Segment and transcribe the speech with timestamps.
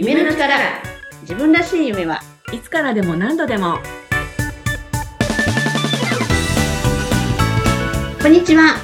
[0.00, 0.54] 夢の力。
[1.22, 2.20] 自分らしい夢は
[2.52, 3.78] いつからでも何度でも。
[8.22, 8.76] こんにちは。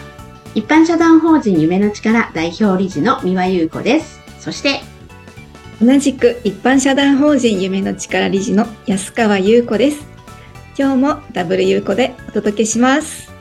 [0.57, 4.21] 一般社団法人夢の力代表理事の三輪優子です。
[4.41, 4.81] そして
[5.81, 10.05] 同じく一般社団法人夢の力理事の安川優子です。
[10.77, 13.33] 今日もダブル優子でお届けします。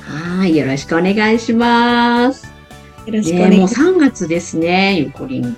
[0.00, 2.46] はいよろしくお願いします。
[3.04, 5.56] よろしくお願いします、ね、もう3月ですねゆうこりん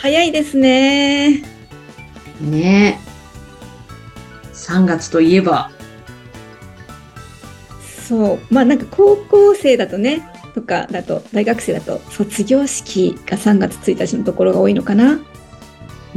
[0.00, 1.42] 早いですね。
[2.40, 2.98] ね。
[4.54, 5.70] 3月といえば。
[8.08, 8.38] そう。
[8.50, 15.20] まあなんか高校生だとねとかだと大学生だと卒業式が3月1日のところが多いのかな。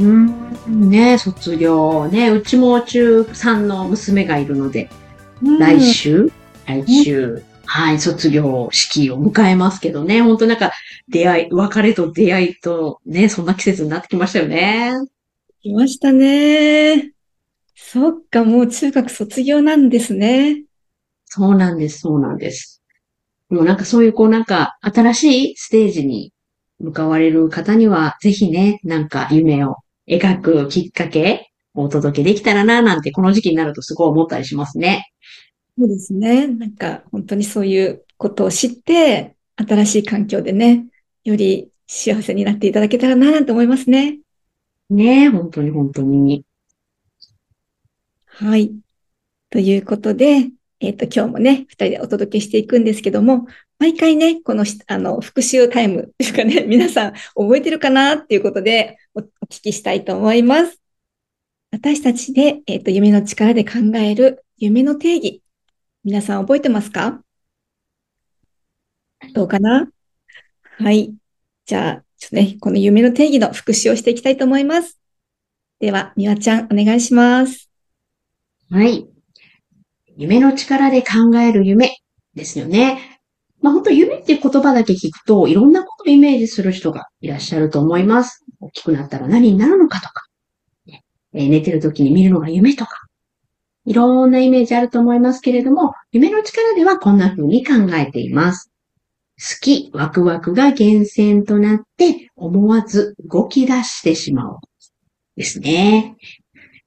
[0.00, 0.88] うん。
[0.88, 2.30] ね卒業ね。
[2.30, 4.88] うちも中3の娘がいるので、
[5.42, 5.58] うん。
[5.58, 6.32] 来週？
[6.66, 10.72] 来週、はい、卒業式を迎えますけどね、本当なんか
[11.08, 14.92] 出会い、別れと出会いとね、そんな季節になってきましたよね。
[15.62, 17.12] 来ましたね
[17.74, 20.64] そっかもう中学卒業なんですね
[21.24, 22.82] そうなんです、そうなんです。
[23.50, 26.32] でもなんかそういうこうなんか新しいステージに
[26.78, 29.76] 向かわれる方には、ぜひね、なんか夢を
[30.08, 35.10] 描くきっかけをお届けできたらな、なんてこの時期になるとすごい思ったりしますね。
[35.76, 36.46] そうですね。
[36.46, 40.86] なんか本当にそういうことを知って、新しい環境でね、
[41.24, 44.18] より幸せになっていただけたらな、なんて思いますね。
[44.90, 46.44] ね本当に本当に。
[48.26, 48.72] はい。
[49.50, 53.46] ということで、えっと、今日もね、二人でお届けしていくんですけども、
[53.78, 60.80] 毎回ね、このし、あの、復習タイムというかね、 皆さん覚えてるかなっていうことでお、お聞きしたいと思います。
[61.70, 65.43] 私たちで、えっと、夢の力で考える夢の定義。
[66.04, 67.22] 皆さん覚えてますか？
[69.32, 69.88] どうかな？
[70.78, 71.14] はい。
[71.64, 74.98] じゃあ、ちょっとね、この夢の定義の復習をしていきたいと思います。
[75.80, 77.70] では、みわちゃん、お願いします。
[78.70, 79.06] はい。
[80.16, 81.96] 夢の力で考える夢
[82.34, 83.20] ですよね。
[83.62, 88.44] まあ本当夢っていう言葉だけ聞くといろんなことをイメージする人がいらっしゃると思います。
[88.60, 90.26] 大きくなったら何になるのかとか、
[90.84, 93.03] ねえー寝てる時に見るのが夢とか、
[93.86, 98.70] いろんなイメージあると思いますけれども、夢の力ではこんな風に考えています。
[99.38, 104.58] 好き、ワクワクが源泉となって思わず動き出してしまう。
[105.36, 106.16] ですね。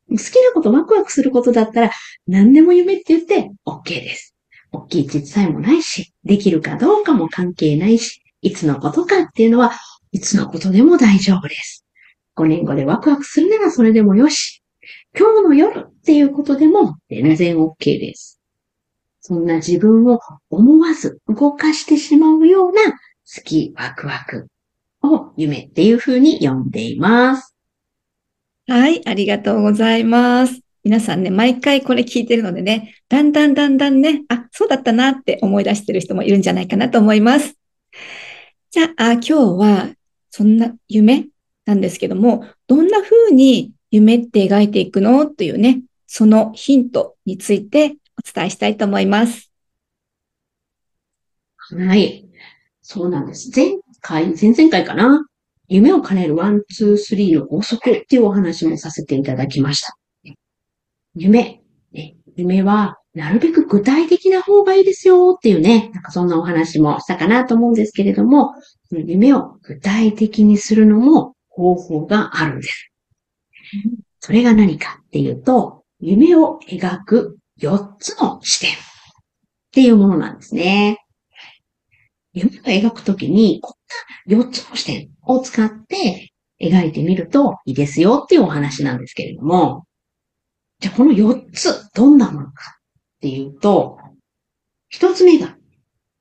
[0.09, 1.91] 好きなこと、ワクワクすることだったら、
[2.27, 4.35] 何でも夢って言って OK です。
[4.71, 9.73] 大きい小さいもないし、できるかどうかも関係ないし、いつのことかっていうのは、
[10.11, 11.85] いつのことでも大丈夫です。
[12.37, 14.63] 5年後でワクワクするならそれでもよし。
[15.17, 18.39] 今日の夜っていうことでも全然 OK です。
[19.19, 20.19] そんな自分を
[20.51, 24.47] 思わず動かしてしまうような好き、ワクワク
[25.01, 27.55] を夢っていう風に呼んでいます。
[28.67, 30.61] はい、ありがとうございます。
[30.83, 37.55] 皆さんね、毎回これ聞いてるのでね、だんだんだんだんね、あ、そうだったなって思い出してる人もいるんじゃないかなと思います。
[38.69, 39.89] じゃあ、今日は
[40.29, 41.25] そんな夢
[41.65, 45.25] なんですけども、どんな風に夢って描いていくの？
[45.25, 49.51] というね、そのヒントについてお伝えしたいと思います。
[51.57, 52.25] はい。
[52.81, 53.51] そうなんです。
[53.55, 55.25] 前回、前々回かな？
[55.67, 59.97] 夢を叶える one、two、three の法則っていうお話もさせていただきました。
[61.13, 61.61] 夢。
[62.37, 68.53] 夢は、なるべく具体的な方がいいですよっていうね、なんかそんなお話もしたかなと思うんですけれども、
[68.91, 72.91] 夢を具体的にするのも方法があるんです。
[74.19, 78.73] それが何かっていうと、夢を描く4つの視点っ
[79.71, 81.05] ていうものなんですね。
[82.33, 83.75] 夢を描くときに、こ
[84.29, 89.85] んな4つの視点を使って描いてみるといいですよっていうお話なんですけれども、
[90.79, 93.97] じゃあこの4つ、どんなものかっていうと、
[94.93, 95.57] 1つ目が、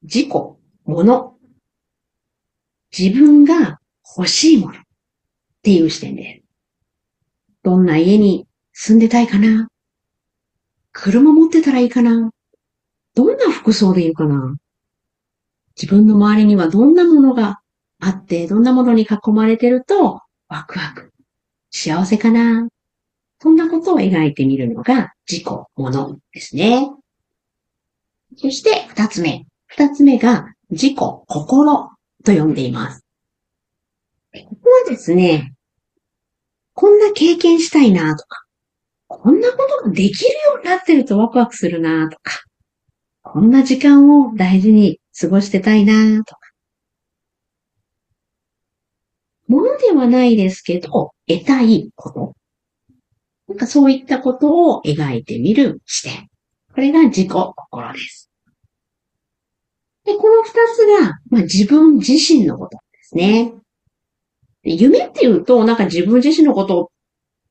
[0.03, 1.35] 自己、もの。
[2.97, 3.81] 自分が
[4.17, 4.83] 欲しいものっ
[5.63, 6.46] ていう視点です。
[7.67, 9.67] どんな家に住んでたいかな？
[10.93, 12.31] 車持ってたらいいかな？
[13.17, 14.55] どんな服装でいいかな？
[15.75, 17.59] 自分の周りにはどんなものが
[17.99, 21.13] あって、どんなものに囲まれてると、ワクワク、
[21.73, 22.69] 幸せかな？
[23.41, 26.89] そんなことを描いてみるのが自己、ものですね。
[28.37, 29.45] そして二つ目。
[29.67, 31.91] 二つ目が自己、心
[32.25, 33.05] と呼んでいます。
[34.33, 35.53] ここはですね、
[36.77, 38.45] こんな経験したいなとか、
[39.09, 42.43] こんなことができるようになってるとワクワクするなとか、
[43.23, 46.41] こんな時間を大事に過ごしてたいなとか。
[49.49, 52.35] 物ではないですけど、得たいこと。
[53.49, 56.29] なんかそういったことを描いてみる視点。
[56.75, 58.31] これが自己心です。
[60.05, 63.55] で、この二つが、まあ、自分自身のことですね。
[64.75, 66.91] 夢っていうと、なんか自分自身のこと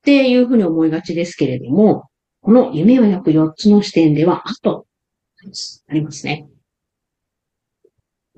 [0.02, 2.04] ていうふうに思いがちですけれども、
[2.42, 4.86] この夢を描く4つの視点では、あと、
[5.88, 6.46] ありますね。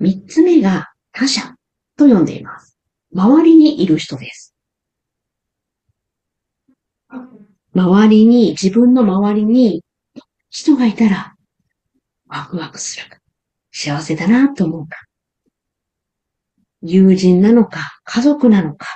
[0.01, 1.41] 3つ目が他者
[1.97, 2.77] と呼んでいます。
[3.13, 4.55] 周りにいる人です。
[7.73, 9.83] 周りに、自分の周りに
[10.49, 11.35] 人がいたら、
[12.27, 13.17] ワクワクするか。
[13.71, 14.97] 幸せだなと思うか。
[16.81, 18.87] 友人なのか、家族なのか。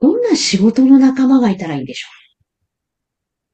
[0.00, 2.24] どんな仕事の仲間がいたらいいんでしょう。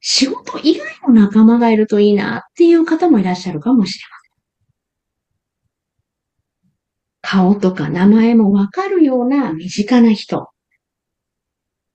[0.00, 4.17] 仕事以外の仲間がいるといいなっていう方もいらっしゃるかもしれま
[7.32, 7.50] せん。
[7.50, 10.49] 顔とか名前もわかるような身近な人。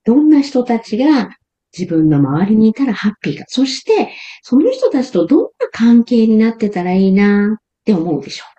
[0.05, 1.29] どんな人たちが
[1.77, 3.45] 自分の周りにいたらハッピーか。
[3.47, 4.13] そして、
[4.43, 8.54] その人たちとどんな関係になってたらいいなって思うでしょう。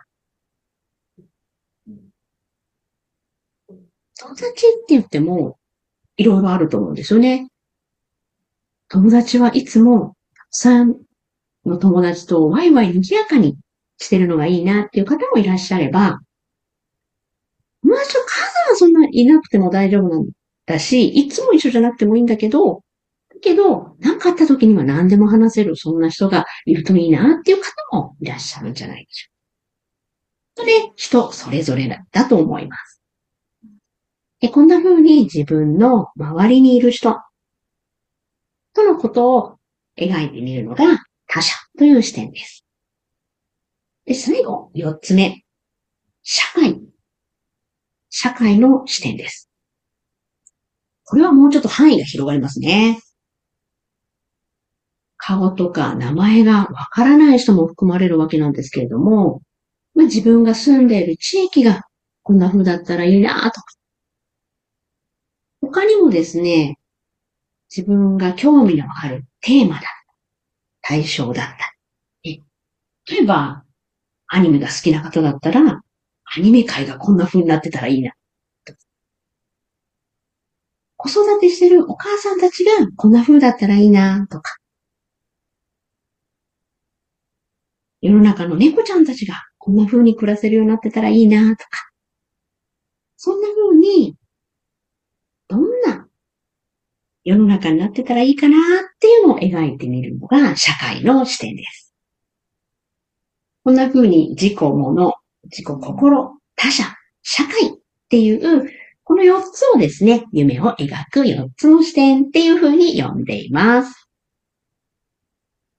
[4.18, 4.60] 友達って
[4.90, 5.58] 言っても、
[6.16, 7.48] いろいろあると思うんですよね。
[8.88, 10.96] 友達はいつも、たくさん
[11.66, 13.58] の友達とワイワイ賑やかに
[13.98, 16.20] してるのがいいなっていう方もいらっしゃれば、
[17.82, 20.28] 友達の数はそんないなくても大丈夫なん
[20.66, 22.82] だし、いつも一緒じゃなくてもいいんだけど、
[23.28, 29.28] だけど、何かあった時には何でも話せる、そんな人がいるといいなっていう方もいらっしゃるんじゃないでしょ
[30.54, 30.62] うか。
[30.62, 32.95] それ、人それぞれだと思います。
[34.46, 37.16] でこんな風に自分の周りにいる人
[38.74, 39.56] とのことを
[39.98, 40.84] 描いてみるのが
[41.26, 42.64] 他者という視点です。
[44.04, 45.42] で、最後、四つ目。
[46.22, 46.80] 社会。
[48.08, 49.50] 社会の視点です。
[51.02, 53.00] これはもうちょっと範囲が広がりますね。
[55.16, 59.42] 顔とか名前がわからない人も含まれるわけなんですけれども、
[59.94, 61.82] まあ、自分が住んでいる地域が
[62.22, 63.60] こんな風だったらいいなと。
[65.60, 66.78] 他にもですね、
[67.74, 69.88] 自分が興味のあるテーマだった。
[70.82, 71.74] 対象だった。
[72.24, 72.40] え
[73.08, 73.64] 例えば、
[74.28, 75.60] アニメが好きな方だったら、
[76.36, 78.12] アニメ界がこんな風になってたらいいな。
[80.96, 84.56] 子育てしてるお母さんたちがこんな風だったらいいなとか。
[88.00, 91.68] 世の中の猫ちゃんたちがこんな風に暮らせるようになってたらいいなとか。
[93.16, 94.16] そんな風に、
[95.48, 96.08] どんな
[97.26, 98.60] 世の中になってたらいいかなっ
[99.00, 101.92] ていうのを描いてみるのが社会の視点です。
[103.64, 105.14] こんな風に自己物、
[105.44, 106.84] 自己心、他者、
[107.22, 107.72] 社会っ
[108.08, 108.70] ていう
[109.02, 114.08] この4つをですね、夢を描く4つの視点っていう風に呼んでいます。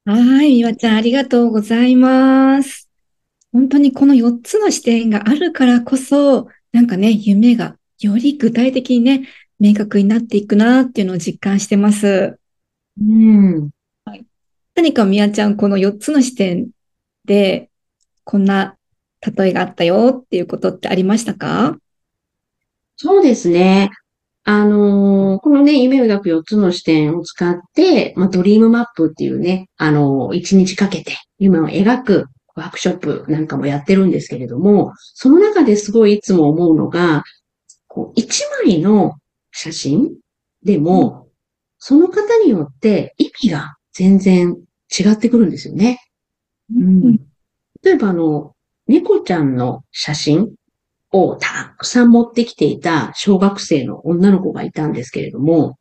[0.04, 2.90] はい、みわちゃん、ありがとうございます。
[3.54, 9.30] 本当にこの4つの視点があるからこそ、なんかね、夢がより具体的にね、
[9.60, 12.38] 明確になっていくなっていうのを実感してます。
[13.00, 13.70] うん。
[14.76, 16.70] 何かみわちゃん、この4つの視点
[17.26, 17.70] で、
[18.24, 18.76] こんな
[19.38, 21.78] 例えがあったよっていうことってありましたか？
[22.96, 23.90] そうですね。
[24.44, 37.24] あのーこのね、夢を描く4つの視点を使って、まあ、ドリームマップっていうね、あのー、1日かけて夢を描くワークショップなんかもやってるんですけれども、その中ですごいいつも思うのが、
[37.88, 39.16] こう1枚の
[39.52, 40.18] 写真？
[40.64, 41.28] でも、
[41.80, 44.58] その方によって意味が全然
[44.98, 46.00] 違ってくるんですよね。
[46.76, 47.20] うん
[47.84, 48.54] 例えばあの、
[48.88, 50.50] 猫ちゃんの写真
[51.12, 55.78] をたくさん持ってきていた小学生の女の子がいたんですけれども、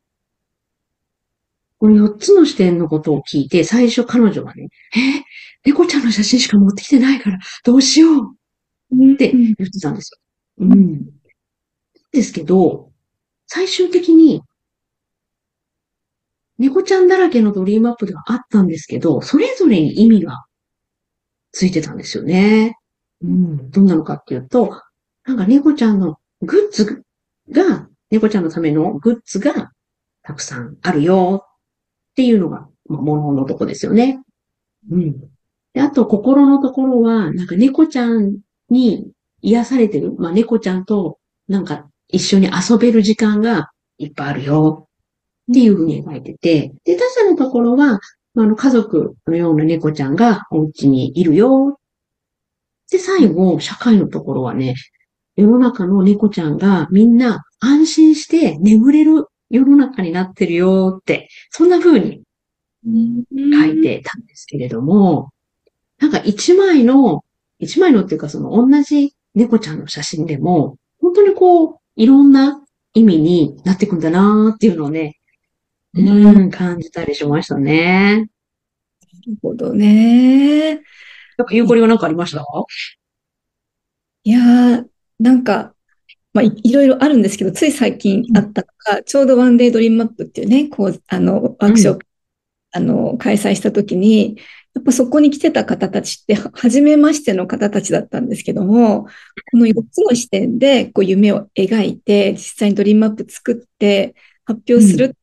[1.79, 4.99] この4つの視点のことを聞いて、最初彼女がね、え？
[5.19, 5.23] ー
[5.65, 10.11] 猫ちゃんの写真しか持ってきてないから、どうしようって言ってたんです
[10.59, 10.65] よ。
[10.65, 11.05] うん。
[12.11, 12.91] ですけど、
[13.47, 14.41] 最終的に、
[16.57, 20.45] 猫ちゃんだらけのドリームアップではあったんですけど、それぞれに意味が
[21.51, 22.77] ついてたんですよね。
[23.21, 23.71] うん。
[23.71, 24.81] どんなのかっていうと、
[25.25, 27.03] なんか猫ちゃんのグッズ
[27.51, 29.71] が、猫ちゃんのためのグッズが
[30.23, 34.21] たくさんあるよっていうのが、まあ、物のとこですよね。
[34.89, 35.19] うん。
[35.73, 38.39] で、あと、心のところは、なんか猫ちゃん
[38.69, 39.11] に
[39.41, 40.13] 癒されてる。
[40.17, 44.87] まあ、猫ちゃんとなんか一緒に遊べる時間がいっぱいあるよ。
[45.51, 47.99] っていうふうに描いてて、で、他者のところは、あ
[48.35, 51.79] あの、家族のような猫ちゃんがお家にいるよ。
[52.91, 54.75] で、最後、社会のところはね、
[55.35, 60.97] 世の中の猫ちゃんがみんな安心して眠れる世の中になってるよ。
[60.99, 62.21] って、そんな風に
[62.85, 65.31] 書いてたんですけれども、
[65.99, 67.23] なんか一枚の、
[67.59, 72.63] 一枚のっていうかその同じ猫ちゃんの写真でも、本当にこう、いろんな
[72.93, 75.17] 意味になっていくんだなーっていうのをね、
[75.93, 78.29] うん、感じたりしましたね。
[79.01, 80.75] なるほどね。
[81.37, 82.45] なんか、ゆうこりは何かありました？
[84.23, 84.85] いやー、
[85.19, 85.73] なんか、
[86.33, 92.05] まあ、い、いろいろあるんですけど、つい最近あったのが、ちょうどワンデードリームマップっていうね、こう、あの、ワークショップ、
[92.73, 94.37] あの、開催したときに、
[94.77, 99.07] やっぱそこに来てた方たちって、は 初めましての方たちだったんですけども、
[99.51, 104.13] この4つの視点で、こう、夢を描いて、実際にドリームマップ作って、
[104.45, 105.15] 発表する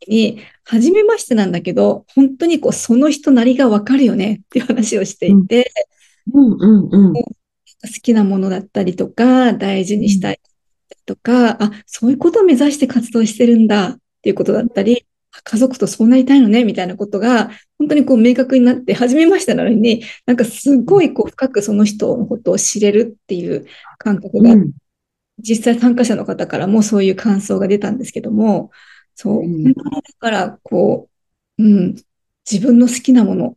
[0.00, 5.70] 時に、初めましてなんだけど、本当にこう、その人なりがわかるよねっていう話をしていて、
[6.32, 7.12] うんうんうん。
[7.12, 7.22] 好
[8.02, 10.40] きなものだったりとか、大事にしたい
[11.04, 15.11] とか、あ、そういうことを目指して活動してるんだっていうことだったり、あ
[15.44, 23.66] 家族とそうなりたいのね、みたいなことが、本当にこう明確になって、初めましてなのに、なんかすごいこう深くその人のことを知れるっていう
[23.98, 24.72] 感覚が、うん
[25.38, 28.70] 実際参加者の方からもそういう感想が出たんですけども、
[29.14, 29.46] そうう。
[29.46, 29.82] んだ
[30.18, 31.08] から、こ
[31.58, 31.96] う、うん、
[32.50, 33.56] 自分の好きなもの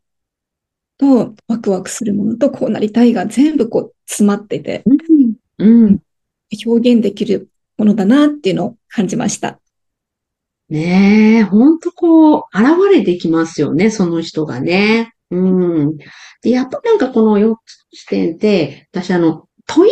[0.98, 4.84] と、ワクワクするものと、こうなりたいが全部こう詰まっていて、
[5.60, 5.86] うん。
[5.86, 6.00] うん。
[6.66, 9.60] 表現できるものだなっていうのを感じました。
[10.70, 15.14] ねえ、ほんとこう、現れてきますよね、その人がね。
[15.30, 15.98] うん。
[16.42, 17.56] で、やっぱなんかこの4つの
[17.92, 19.92] 視点って、私あの、問い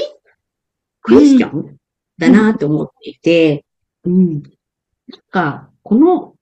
[1.01, 1.77] クエスチョン
[2.17, 3.65] だなって思っていて、
[4.03, 4.41] うん。
[4.41, 4.43] なん
[5.29, 6.35] か、この、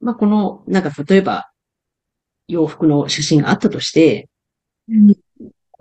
[0.00, 1.50] まあ、この、なんか例えば、
[2.48, 4.28] 洋服の写真があったとして、
[4.88, 5.14] うん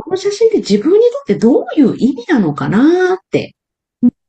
[0.02, 3.54] この写真って自分にとってどういう意味なのかなって、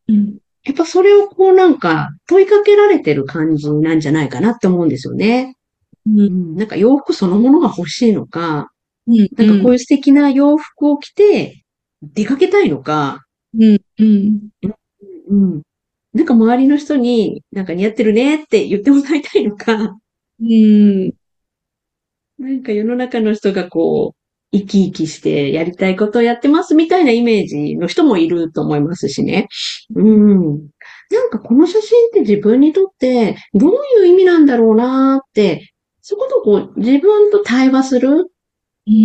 [0.09, 5.57] うんやっぱそれをこうなんか問いかけられてる感じなんじゃないかなって思うんですよね。
[6.07, 6.21] うん。
[6.21, 8.71] うん、なんか洋服そのものが欲しいのか、
[9.07, 9.17] うん。
[9.37, 11.64] なんかこういう素敵な洋服を着て
[12.02, 13.25] 出かけたいのか、
[13.59, 13.81] うん。
[13.99, 14.49] うん。
[15.29, 15.62] うん。
[16.12, 19.97] なんか周りの人になんか似合ってるねって言ってもらいたいのか、
[20.40, 21.12] うん。
[22.38, 24.20] なんか世の中の人がこう、
[24.52, 29.49] 生き生きしてやりたいことをやってますみたいなイメージの人もいると思いますしね。
[29.95, 30.69] うん。
[31.11, 38.26] なんかこの写真って自分にとってどういう意味なんだろうなって、そことこう自分と対話する、うん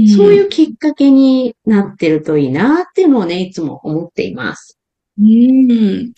[0.08, 4.80] そういうきっかけになってるといいなっていうのをね、いつも思っています。
[5.20, 6.14] うん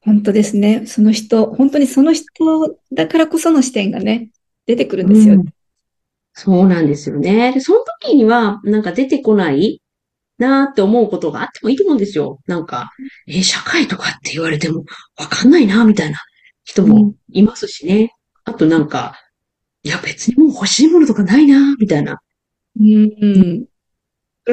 [0.00, 0.86] 本当ですね。
[0.86, 2.24] その人、本当にその人
[2.92, 4.30] だからこその視点がね、
[4.66, 5.52] 出てくるんですよね。
[6.40, 7.52] そうなんですよね。
[7.52, 9.82] で、その時には、なんか出てこない
[10.38, 12.38] なーって思うことがあってもいいと思うんですよ。
[12.46, 12.92] なんか、
[13.26, 14.84] え、社会とかって言われても
[15.18, 16.18] わかんないな、みたいな
[16.62, 18.12] 人もいますしね。
[18.44, 19.16] あとなんか、
[19.82, 22.20] いや別にもう欲しいものとかないな、みたいな、
[22.78, 23.66] うんそうい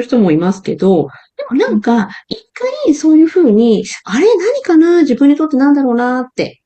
[0.00, 2.36] う人もいますけど、でもなんか、一
[2.84, 5.02] 回そういうふうに、あれ何かな？
[5.02, 6.62] 自分にとってなんだろうなって、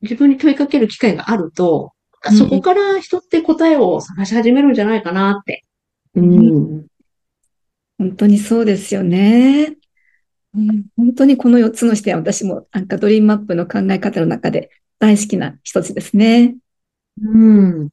[0.00, 1.93] 自分に問いかける機会があると、うん
[2.32, 5.64] そこから人って答えを探し始めるんじゃないかなって。
[6.14, 6.86] うん。
[7.98, 9.76] 本当にそうですよね。
[10.54, 16.56] うん、本当にこの4つの視点は私もなんかドリームマップの考え方の中で大好きな一つですね。
[17.20, 17.88] うん。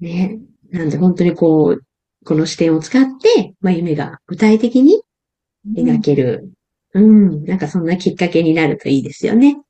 [0.00, 0.38] ね。
[0.70, 1.84] なんで本当にこう、
[2.24, 5.02] この視点を使って、まあ夢が具体的に
[5.76, 6.50] 描ける。
[6.94, 7.44] うん。
[7.44, 9.56] なんかそんなきっかけになるといいですよね。
[9.56, 9.62] で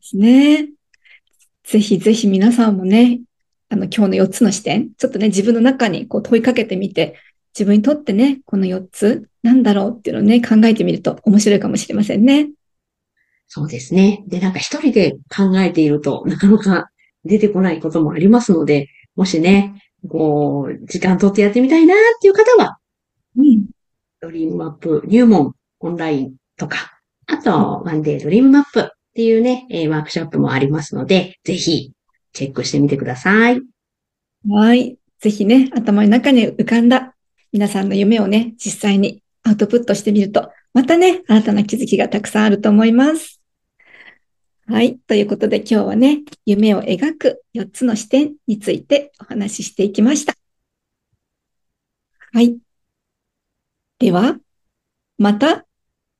[0.00, 0.68] すね。
[1.68, 3.20] ぜひぜひ皆さんもね、
[3.68, 7.16] あの今日の4つの視点、ちょっとね、自分の中にこう問いかけてみて、
[7.54, 12.48] 自分にとってね、この4つ、なんだろうっていうのをね、考えてみると面白いかもしれませんね。
[13.48, 14.24] そうですね。
[14.26, 16.88] で、なんか一人で考えているとなかなか
[17.26, 22.78] 出てこないこともありますので、もしね、こう、時間取ってやってみたいなっていう方は、
[23.36, 23.66] うん。
[24.22, 31.92] ドリームマップ入門オンラインとか、あと、ワンデードリームマップっていうね、えーワークショップもありますので、ぜひ
[32.32, 33.60] チェックしてみてください。
[34.48, 34.96] はい。
[35.18, 37.14] ぜひね、頭の中に浮かんだ
[37.52, 43.40] 皆さんの夢をね、実際にアウトプットしてみると、またね、新たな気づきがたくさんあると思います。
[44.66, 44.98] はい。
[44.98, 50.34] ということで今日はね、夢を描く4つの視点についてお話ししていきました。
[52.32, 52.58] はい。
[53.98, 54.38] では、
[55.16, 55.66] また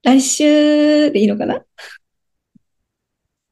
[0.02, 1.62] 来週でいいのかな？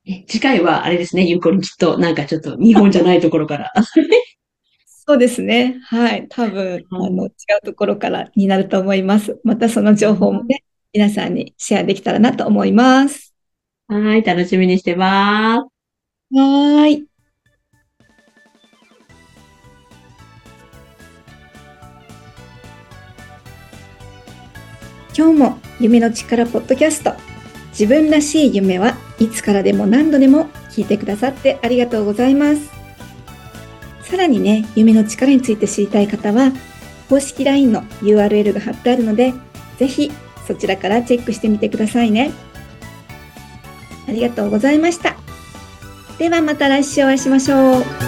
[0.06, 3.72] 次回はあれですね、ゆうこにきっとなんかちょっと日本じゃないところから。
[5.08, 5.80] そうですね。
[5.84, 6.26] はい。
[6.28, 7.30] 多分、あの、違う
[7.64, 9.40] ところからになると思います。
[9.44, 13.34] またその情報もね、皆さんにシェアできたらなと思います。
[13.88, 15.60] はい、楽しみにしてます。
[16.34, 17.06] はーい。
[25.16, 27.14] 今日も夢の力ポッドキャスト
[27.70, 32.70] 自分らしい夢はいつからでも何度でも聞いてくださってありがとうございます。
[34.02, 36.52] さらにね、夢の力について知りたい方は
[37.08, 39.34] 公式 LINE の URL が貼ってあるので
[39.78, 40.12] ぜひ
[40.46, 42.32] そちらからチェックしてみてくださいね。
[44.08, 45.16] ありがとうございました。
[46.18, 48.05] ではまた来週お会いしましょう。